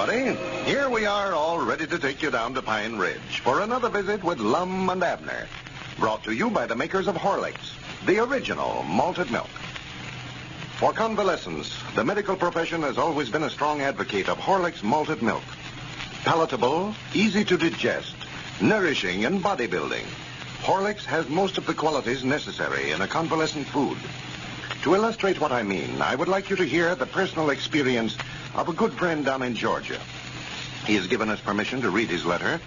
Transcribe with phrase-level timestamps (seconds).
[0.00, 0.36] Everybody.
[0.64, 4.24] Here we are, all ready to take you down to Pine Ridge for another visit
[4.24, 5.46] with Lum and Abner.
[5.98, 7.74] Brought to you by the makers of Horlicks,
[8.06, 9.50] the original malted milk.
[10.78, 15.44] For convalescents, the medical profession has always been a strong advocate of Horlicks malted milk.
[16.24, 18.14] Palatable, easy to digest,
[18.60, 20.06] nourishing, and bodybuilding.
[20.62, 23.98] Horlicks has most of the qualities necessary in a convalescent food.
[24.82, 28.16] To illustrate what I mean, I would like you to hear the personal experience
[28.54, 30.00] of a good friend down in Georgia.
[30.86, 32.60] He has given us permission to read his letter.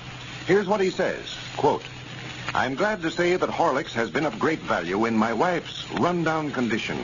[0.46, 1.36] Here's what he says.
[1.58, 1.84] Quote,
[2.54, 6.52] I'm glad to say that Horlicks has been of great value in my wife's rundown
[6.52, 7.00] condition.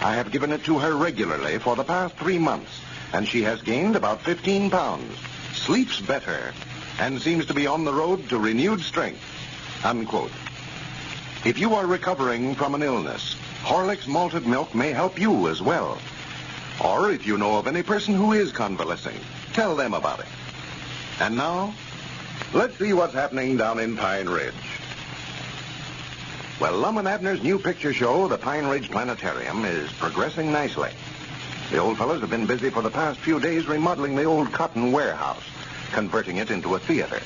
[0.00, 2.80] I have given it to her regularly for the past three months,
[3.12, 5.16] and she has gained about 15 pounds,
[5.54, 6.52] sleeps better,
[6.98, 9.22] and seems to be on the road to renewed strength.
[9.84, 10.32] Unquote.
[11.44, 15.98] If you are recovering from an illness, Horlicks malted milk may help you as well.
[16.82, 19.18] Or if you know of any person who is convalescing,
[19.52, 20.26] tell them about it.
[21.20, 21.74] And now,
[22.52, 24.54] let's see what's happening down in Pine Ridge.
[26.60, 30.90] Well, Lum and Abner's new picture show, the Pine Ridge Planetarium, is progressing nicely.
[31.70, 34.92] The old fellows have been busy for the past few days remodeling the old cotton
[34.92, 35.42] warehouse,
[35.92, 37.20] converting it into a theater.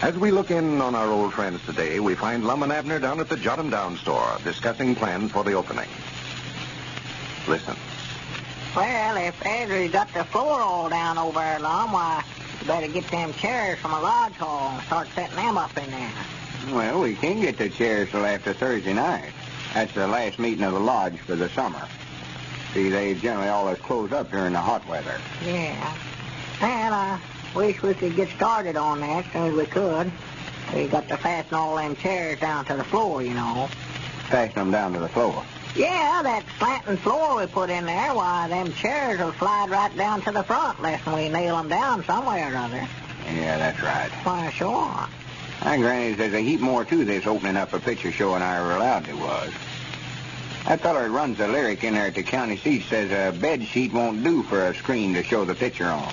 [0.00, 3.18] As we look in on our old friends today, we find Lum and Abner down
[3.18, 5.88] at the Jot 'em Down store discussing plans for the opening.
[7.48, 7.76] Listen.
[8.76, 12.22] Well, if Andrew's got the floor all down over there, Lum, why,
[12.60, 15.90] you better get them chairs from a lodge hall and start setting them up in
[15.90, 16.12] there.
[16.70, 19.32] Well, we can't get the chairs till after Thursday night.
[19.74, 21.88] That's the last meeting of the lodge for the summer.
[22.74, 25.18] See, they generally always close up during the hot weather.
[25.44, 25.96] Yeah.
[26.60, 27.20] Well, I
[27.54, 30.12] wish we could get started on that as soon as we could.
[30.74, 33.68] We got to fasten all them chairs down to the floor, you know.
[34.28, 35.42] Fasten them down to the floor.
[35.76, 40.22] Yeah, that slanting floor we put in there, why, them chairs will slide right down
[40.22, 42.88] to the front unless we nail them down some way or other.
[43.34, 44.10] Yeah, that's right.
[44.24, 45.06] Why, sure.
[45.60, 48.58] I granny there's a heap more to this opening up a picture show than I
[48.58, 49.52] ever allowed there was.
[50.66, 53.64] That feller that runs the lyric in there at the county seat says a bed
[53.64, 56.12] sheet won't do for a screen to show the picture on.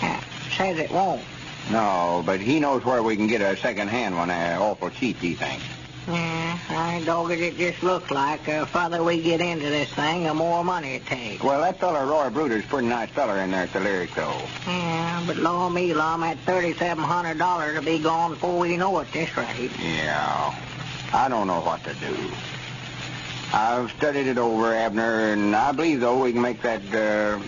[0.00, 0.22] Yeah,
[0.56, 1.22] says it won't.
[1.70, 5.34] No, but he knows where we can get a second-hand one uh, awful cheap, he
[5.34, 5.64] thinks.
[6.08, 10.34] Yeah, I dogged it just looks like the further we get into this thing, the
[10.34, 11.42] more money it takes.
[11.42, 14.42] Well, that feller Roy Bruder's pretty nice feller in there at the lyric, though.
[14.66, 19.12] Yeah, but law me, that thirty-seven hundred dollars will be gone before we know it
[19.12, 19.70] this rate.
[19.78, 20.54] Yeah.
[21.12, 22.16] I don't know what to do.
[23.52, 27.38] I've studied it over, Abner, and I believe, though, we can make that uh,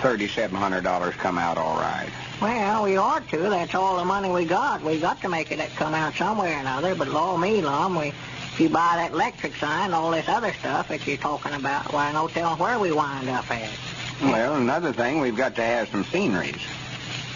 [0.00, 2.10] $3,700 come out all right.
[2.40, 3.38] Well, we ought to.
[3.38, 4.82] That's all the money we got.
[4.82, 6.94] We got to make it come out somewhere or another.
[6.94, 10.52] But law me, Lum, we if you buy that electric sign, and all this other
[10.54, 13.70] stuff that you're talking about, why, no telling where we wind up at.
[14.22, 16.60] Well, another thing, we've got to have some sceneries.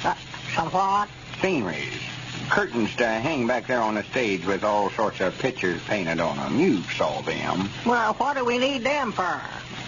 [0.03, 0.15] Uh,
[0.55, 1.09] some what?
[1.41, 2.03] Sceneries.
[2.50, 6.37] Curtains to hang back there on the stage with all sorts of pictures painted on
[6.37, 6.61] them.
[6.61, 7.69] You saw them.
[7.85, 9.41] Well, what do we need them for?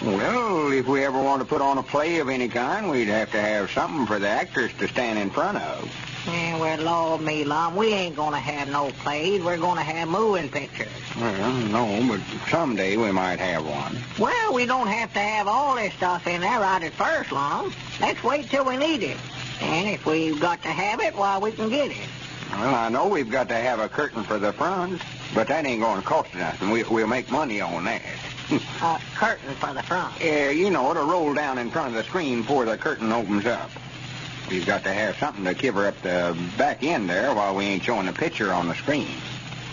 [0.03, 3.31] Well, if we ever want to put on a play of any kind, we'd have
[3.31, 5.91] to have something for the actors to stand in front of.
[6.27, 9.41] Yeah, well, Lord me, Lum, we ain't gonna have no plays.
[9.41, 10.89] We're gonna have moving pictures.
[11.15, 13.97] Well, no, but someday we might have one.
[14.19, 17.73] Well, we don't have to have all this stuff in there right at first, Lum.
[18.01, 19.17] Let's wait till we need it.
[19.61, 21.97] And if we've got to have it, why, we can get it.
[22.51, 25.01] Well, I know we've got to have a curtain for the front,
[25.35, 26.69] but that ain't going to cost nothing.
[26.69, 28.01] We, we'll make money on that.
[28.81, 30.13] A curtain for the front.
[30.21, 33.45] yeah, you know, it'll roll down in front of the screen before the curtain opens
[33.45, 33.69] up.
[34.49, 37.83] We've got to have something to cover up the back end there while we ain't
[37.83, 39.09] showing the picture on the screen.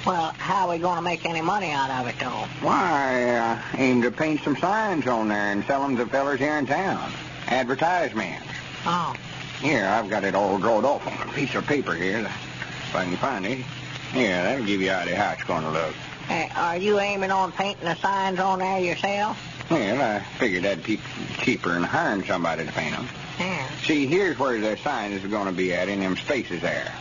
[0.05, 2.47] Well, how are we going to make any money out of it, though?
[2.61, 6.56] Why, uh, aim to paint some signs on there and sell 'em to fellers here
[6.59, 7.12] in town.
[7.47, 8.43] Advertisements.
[8.85, 9.15] Oh,
[9.61, 12.29] Here, I've got it all drawn off on a piece of paper here,
[12.94, 13.58] if I can find it.
[14.12, 15.94] Here, that'll give you an idea how it's going to look.
[16.29, 19.37] Hey, are you aiming on painting the signs on there yourself?
[19.69, 21.00] Well, I figured that'd be
[21.38, 23.08] cheaper than hiring somebody to paint them.
[23.41, 23.69] Yeah.
[23.85, 26.93] See, here's where the sign is going to be at in them spaces there.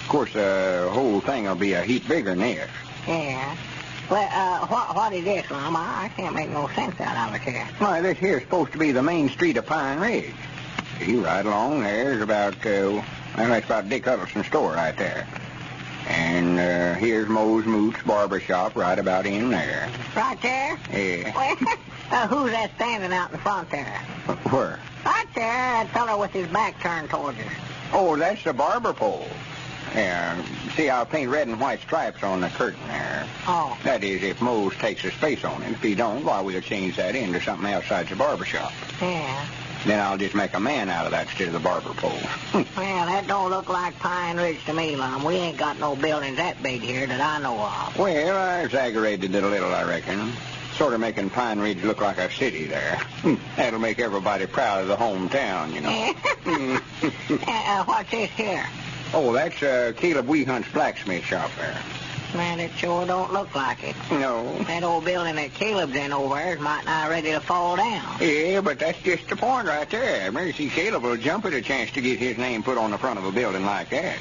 [0.00, 2.70] Of course, the whole thing will be a heap bigger than this.
[3.06, 3.56] Yeah.
[4.10, 5.76] Well, uh, what, what is this, Lum?
[5.76, 7.68] I, can't make no sense out of it here.
[7.78, 10.32] Why, this here's supposed to be the main street of Pine Ridge.
[10.98, 13.02] See, right along there's about, uh,
[13.38, 15.26] well, that's about Dick Huddleston's store right there.
[16.08, 19.88] And uh, here's Mose Moots Barber Shop right about in there.
[20.16, 20.78] Right there?
[20.92, 21.54] Yeah.
[22.10, 23.98] Well, uh, who's that standing out in the front there?
[24.48, 24.80] Where?
[25.04, 27.44] Right there, that fellow with his back turned towards us.
[27.92, 29.26] Oh, that's the barber pole.
[29.94, 30.42] Yeah,
[30.74, 33.26] see, I'll paint red and white stripes on the curtain there.
[33.46, 35.72] Oh, That is, if Mose takes a space on it.
[35.72, 38.72] If he don't, why, we'll change that into something outside the barber shop.
[39.02, 39.46] yeah.
[39.86, 42.18] Then I'll just make a man out of that instead of the barber pole.
[42.76, 45.24] Well, that don't look like Pine Ridge to me, Lum.
[45.24, 47.98] We ain't got no buildings that big here that I know of.
[47.98, 50.32] well, I exaggerated it a little, I reckon.
[50.74, 53.00] Sort of making Pine Ridge look like a city there.
[53.56, 56.14] That'll make everybody proud of the hometown, you know.
[57.30, 58.66] uh, uh, what's this here?
[59.14, 61.76] oh, that's uh, Caleb Weehunt's blacksmith shop there.
[62.34, 63.96] Man, it sure don't look like it.
[64.10, 64.58] No.
[64.64, 68.18] That old building that Caleb's in over there is might not ready to fall down.
[68.20, 70.30] Yeah, but that's just the point right there.
[70.30, 73.18] Mercy Caleb will jump at a chance to get his name put on the front
[73.18, 74.18] of a building like that.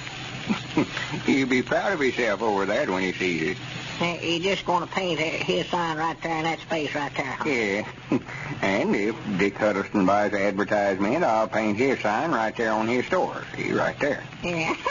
[1.25, 3.57] He'll be proud of himself over that when he sees it.
[3.97, 7.25] He's just going to paint his sign right there in that space right there.
[7.25, 7.49] huh?
[7.49, 7.87] Yeah.
[8.61, 13.05] and if Dick Huddleston buys the advertisement, I'll paint his sign right there on his
[13.07, 13.43] store.
[13.55, 14.23] See, right there.
[14.43, 14.75] Yeah.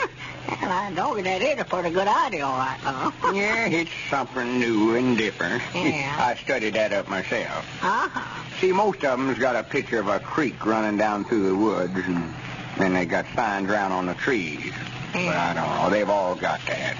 [0.61, 3.35] and I you that is a pretty good idea, all right, Lum.
[3.35, 5.61] Yeah, it's something new and different.
[5.73, 6.15] Yeah.
[6.19, 7.65] I studied that up myself.
[7.83, 8.43] Uh-huh.
[8.59, 11.93] See, most of them's got a picture of a creek running down through the woods,
[11.95, 12.33] and
[12.77, 14.73] then they got signs around on the trees.
[15.13, 15.89] But I don't know.
[15.89, 16.95] They've all got that.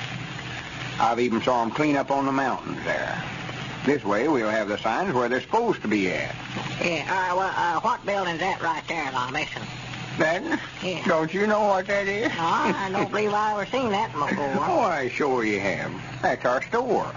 [0.99, 3.21] I've even saw 'em clean up on the mountains there.
[3.85, 6.35] This way, we'll have the signs where they're supposed to be at.
[6.83, 9.33] Yeah, all right, well, uh, what building's that right there, Lum?
[9.33, 9.61] Listen.
[10.17, 11.03] Then, Yeah.
[11.07, 12.29] don't you know what that is?
[12.29, 14.59] No, I don't believe I ever seen that Oh, before.
[14.85, 15.91] I sure you have.
[16.21, 17.13] That's our store.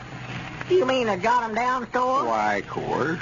[0.68, 2.26] You mean the Jot 'em Down store?
[2.26, 3.20] Why, of course.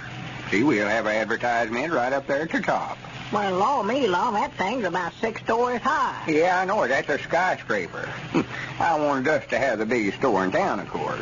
[0.50, 2.98] See, we'll have an advertisement right up there at the top.
[3.30, 6.24] Well, law me, Lum, that thing's about six stories high.
[6.26, 6.88] Yeah, I know it.
[6.88, 8.08] That's a skyscraper.
[8.80, 11.20] I wanted us to have the biggest store in town, of course.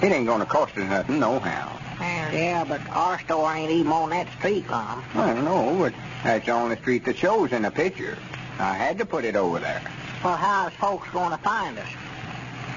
[0.00, 1.79] It ain't going to cost us nothing, nohow.
[2.32, 5.04] Yeah, but our store ain't even on that street, Lum.
[5.14, 8.16] I don't know, but that's the only street that shows in the picture.
[8.58, 9.82] I had to put it over there.
[10.22, 11.88] Well, how's folks going to find us?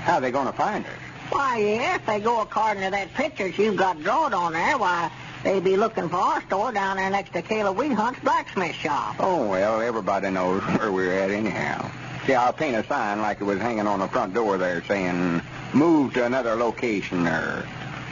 [0.03, 0.91] How are they going to find us?
[1.29, 5.11] Why, yeah, if they go according to that picture you've got drawn on there, why,
[5.43, 9.15] they'd be looking for our store down there next to Caleb Weehunt's blacksmith shop.
[9.19, 11.89] Oh, well, everybody knows where we're at anyhow.
[12.25, 15.41] See, I'll paint a sign like it was hanging on the front door there saying,
[15.73, 17.67] move to another location or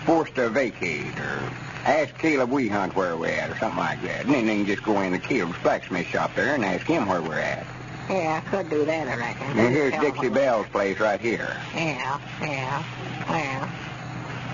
[0.05, 1.51] forced to vacate or
[1.85, 4.25] ask Caleb Weehunt where we're at or something like that.
[4.25, 7.07] And then they can just go in the Caleb's blacksmith shop there and ask him
[7.07, 7.65] where we're at.
[8.09, 9.59] Yeah, I could do that, I reckon.
[9.59, 11.55] And here's Dixie Bell's place right here.
[11.73, 12.83] Yeah, yeah.
[13.29, 13.69] Well,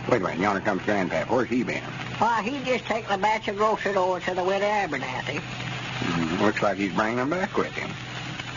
[0.10, 1.30] Wait a minute, yonder comes Grandpap.
[1.30, 1.84] Where's he been?
[2.18, 5.40] why, he just taking a batch of groceries over to the widow Abernathy.
[5.40, 7.90] Hmm, looks like he's bringing them back with him.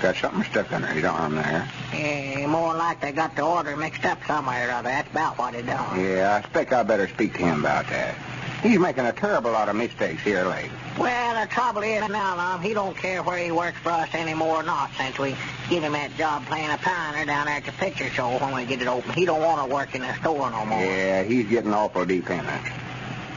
[0.01, 1.69] Got something stuck under his arm there.
[1.93, 4.89] Yeah, more like they got the order mixed up somewhere or other.
[4.89, 6.01] That's about what he done.
[6.01, 8.15] Yeah, I expect I better speak to him about that.
[8.63, 10.71] He's making a terrible lot of mistakes here lately.
[10.99, 14.57] Well, the trouble is now, Lum, he don't care where he works for us anymore
[14.57, 15.37] or not since we
[15.69, 18.65] give him that job playing a pioneer down there at the picture show when we
[18.65, 19.13] get it open.
[19.13, 20.81] He don't want to work in the store no more.
[20.81, 22.63] Yeah, he's getting awful dependent.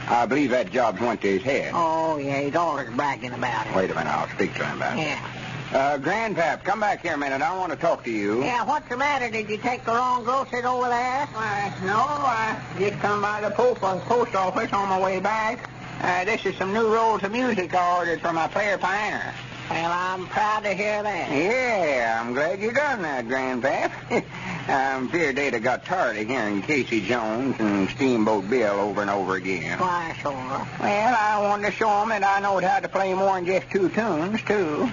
[0.08, 1.72] I believe that job's went to his head.
[1.74, 3.74] Oh, yeah, he's always bragging about it.
[3.74, 5.02] Wait a minute, I'll speak to him about it.
[5.02, 5.43] Yeah.
[5.74, 7.42] Uh, Grandpap, come back here a minute.
[7.42, 8.44] I want to talk to you.
[8.44, 9.28] Yeah, what's the matter?
[9.28, 11.26] Did you take the wrong groceries over there?
[11.32, 15.68] Why, no, I just come by the post, office on my way back.
[16.00, 19.34] Uh, this is some new rolls of music I ordered for my player pioneer.
[19.68, 21.32] Well, I'm proud to hear that.
[21.32, 23.90] Yeah, I'm glad you done that, Grandpap.
[24.68, 29.10] I'm feared they'd have got tired of hearing Casey Jones and Steamboat Bill over and
[29.10, 29.80] over again.
[29.80, 30.32] Why, sure.
[30.32, 33.68] Well, I wanted to show 'em that I knowed how to play more than just
[33.70, 34.88] two tunes, too.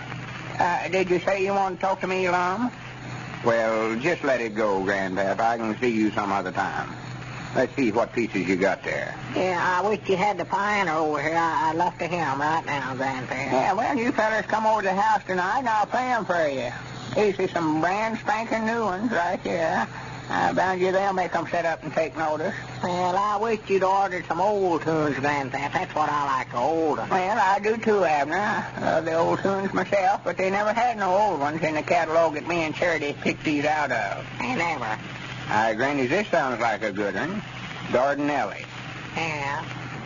[0.62, 2.72] Uh, did you say you want to talk to me, Lum?
[3.44, 5.40] Well, just let it go, Grandpap.
[5.40, 6.88] I can see you some other time.
[7.56, 9.16] Let's see what pieces you got there.
[9.36, 11.36] Yeah, I wish you had the pioneer over here.
[11.36, 13.34] I, I'd love to hear him right now, Grandpa.
[13.34, 16.48] Yeah, well, you fellas come over to the house tonight, and I'll play 'em for
[16.48, 16.72] you.
[17.16, 19.88] These are some brand spanking new ones right here.
[20.34, 22.54] I bound you they'll make 'em sit up and take notice.
[22.82, 25.68] Well, I wish you'd ordered some old tunes, Grandpa.
[25.74, 27.12] That's what I like, the old ones.
[27.12, 28.38] Well, I do too, Abner.
[28.38, 31.84] I love the old tunes myself, but they never had no old ones in the
[31.84, 34.26] catalog that me and Charity picked these out of.
[34.40, 34.98] They never.
[35.52, 37.42] Uh, Granny, this sounds like a good one.
[37.90, 38.56] Dardanella.
[39.18, 39.64] Yeah.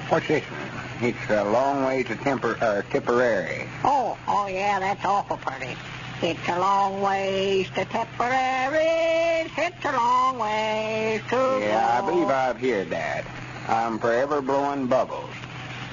[0.09, 1.07] What's this one?
[1.09, 3.67] It's a long way to Temper, uh, Tipperary.
[3.83, 5.75] Oh, oh yeah, that's awful pretty.
[6.21, 9.49] It's a long ways to Tipperary.
[9.57, 11.35] It's a long ways to.
[11.35, 13.25] Yeah, I believe I've heard that.
[13.67, 15.29] I'm forever blowing bubbles.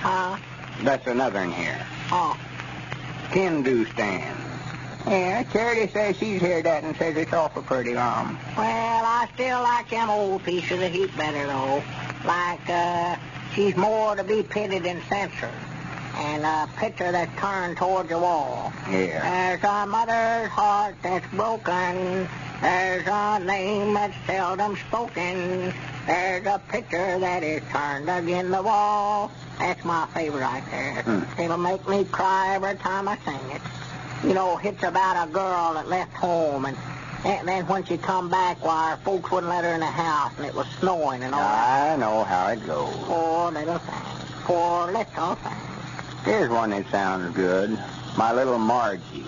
[0.00, 0.38] Huh?
[0.82, 1.78] That's another in here.
[2.10, 2.38] Oh.
[3.32, 4.38] Can-do stand.
[5.06, 8.38] Yeah, Charity says she's heard that and says it's awful pretty, Mom.
[8.56, 11.82] Well, I still like them old pieces a heap better, though.
[12.24, 13.16] Like, uh,
[13.54, 15.50] she's more to be pitied than censured.
[16.14, 18.72] And a picture that's turned towards the wall.
[18.90, 19.22] Yeah.
[19.22, 22.28] There's a mother's heart that's broken.
[22.60, 25.72] There's a name that's seldom spoken.
[26.06, 29.32] There's a picture that is turned again the wall.
[29.58, 31.02] That's my favorite right there.
[31.02, 31.40] Hmm.
[31.40, 33.62] It'll make me cry every time I sing it.
[34.26, 36.76] You know, it's about a girl that left home and
[37.24, 40.32] and then when she come back, why, her folks wouldn't let her in the house,
[40.38, 41.92] and it was snowing and all that.
[41.92, 42.92] I know how it goes.
[43.04, 44.02] Poor little thing.
[44.42, 45.61] Poor little thing.
[46.24, 47.78] Here's one that sounds good.
[48.16, 49.24] My little Margie.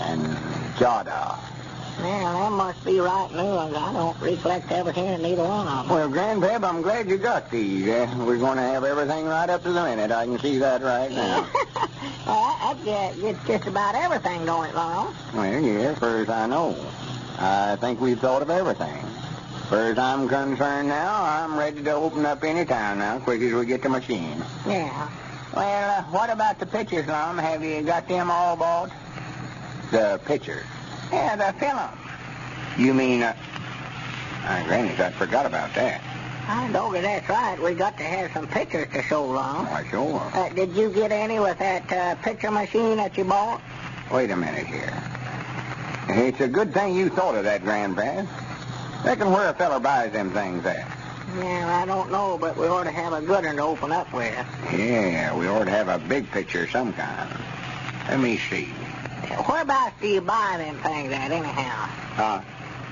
[0.00, 0.22] And
[0.76, 1.38] Jada.
[1.98, 3.56] Well, that must be right new.
[3.56, 5.96] I don't recollect ever hearing neither one of them.
[5.96, 7.88] Well, Grandpap, I'm glad you got these.
[7.88, 10.12] Uh, we're going to have everything right up to the minute.
[10.12, 11.48] I can see that right now.
[12.26, 15.14] uh, that get, gets just about everything, don't it, Lon?
[15.34, 16.76] well, yeah, as far as I know.
[17.38, 19.02] I think we've thought of everything.
[19.70, 23.52] Far as I'm concerned now, I'm ready to open up any time now, quick as
[23.52, 24.44] we get the machine.
[24.66, 25.08] Yeah.
[25.56, 27.38] Well, uh, what about the pictures, Lum?
[27.38, 28.90] Have you got them all bought?
[29.90, 30.66] The pictures?
[31.10, 31.88] Yeah, the film.
[32.76, 33.34] You mean, uh...
[34.44, 36.02] Uh, Granny, I forgot about that.
[36.46, 37.60] I know that that's right.
[37.60, 39.64] We got to have some pictures to show, Lon.
[39.64, 40.20] Why, sure.
[40.34, 43.62] Uh, did you get any with that uh, picture machine that you bought?
[44.12, 44.92] Wait a minute here.
[46.08, 48.26] It's a good thing you thought of that, Grandpa.
[49.06, 50.95] Reckon where a feller buys them things at.
[51.36, 54.12] Yeah, I don't know, but we ought to have a good one to open up
[54.14, 54.34] with.
[54.72, 57.30] Yeah, we ought to have a big picture of some kind.
[58.08, 58.64] Let me see.
[59.46, 61.88] Whereabouts do you buy them things at, anyhow?
[62.16, 62.42] Uh,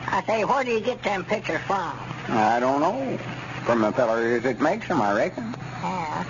[0.06, 1.98] I say, where do you get them pictures from?
[2.28, 3.18] I don't know.
[3.64, 5.54] From the feller that makes them, I reckon.
[5.82, 6.24] Yeah.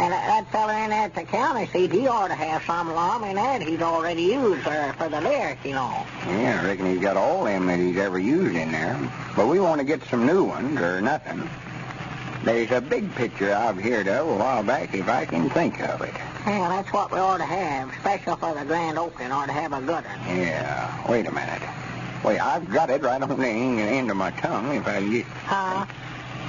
[0.00, 3.22] And that, fella in there at the county seat, he ought to have some lum
[3.24, 6.06] in that he's already used for, for the lyric, you know.
[6.26, 8.98] Yeah, I reckon he's got all them that he's ever used in there.
[9.36, 11.48] But we want to get some new ones or nothing.
[12.44, 16.00] There's a big picture I've heard of a while back, if I can think of
[16.00, 16.14] it.
[16.46, 19.74] Yeah, that's what we ought to have, special for the grand opening, ought to have
[19.74, 20.38] a good one.
[20.38, 21.62] Yeah, wait a minute.
[22.24, 25.26] Wait, I've got it right on the end of my tongue, if I get...
[25.26, 25.84] Huh?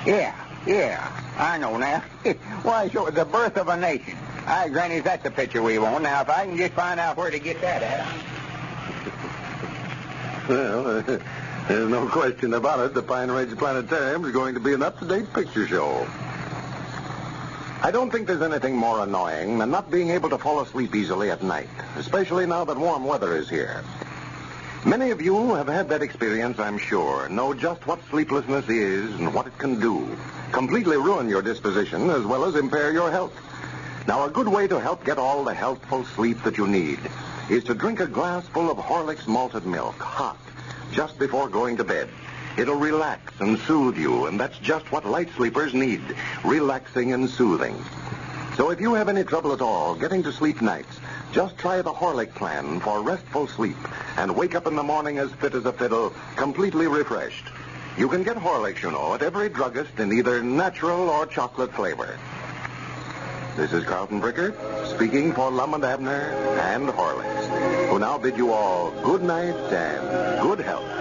[0.05, 0.33] Yeah,
[0.65, 2.01] yeah, I know now.
[2.61, 4.15] Why, sure, the birth of a nation.
[4.45, 6.03] Aye, Granny, that's the picture we want.
[6.03, 8.07] Now, if I can just find out where to get that at.
[10.49, 11.19] Well, uh,
[11.67, 12.93] there's no question about it.
[12.93, 16.07] The Pine Ridge Planetarium is going to be an up-to-date picture show.
[17.83, 21.29] I don't think there's anything more annoying than not being able to fall asleep easily
[21.31, 23.83] at night, especially now that warm weather is here.
[24.83, 29.33] Many of you have had that experience, I'm sure, know just what sleeplessness is and
[29.33, 30.17] what it can do.
[30.51, 33.33] Completely ruin your disposition as well as impair your health.
[34.05, 36.99] Now, a good way to help get all the healthful sleep that you need
[37.49, 40.37] is to drink a glass full of Horlicks malted milk, hot,
[40.91, 42.09] just before going to bed.
[42.57, 46.01] It'll relax and soothe you, and that's just what light sleepers need,
[46.43, 47.81] relaxing and soothing.
[48.57, 50.99] So if you have any trouble at all getting to sleep nights,
[51.31, 53.77] just try the Horlick plan for restful sleep
[54.17, 57.45] and wake up in the morning as fit as a fiddle, completely refreshed.
[57.97, 62.17] You can get Horlicks, you know, at every druggist in either natural or chocolate flavor.
[63.57, 64.55] This is Carlton Bricker
[64.87, 66.31] speaking for Lum and Abner
[66.61, 71.00] and Horlicks, who now bid you all good night and good health.